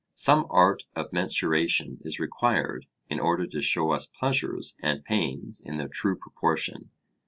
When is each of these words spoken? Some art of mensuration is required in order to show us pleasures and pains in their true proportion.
Some 0.15 0.47
art 0.49 0.85
of 0.95 1.13
mensuration 1.13 1.99
is 2.03 2.19
required 2.19 2.87
in 3.07 3.19
order 3.19 3.45
to 3.45 3.61
show 3.61 3.91
us 3.91 4.07
pleasures 4.07 4.75
and 4.81 5.05
pains 5.05 5.61
in 5.63 5.77
their 5.77 5.89
true 5.89 6.15
proportion. 6.15 6.89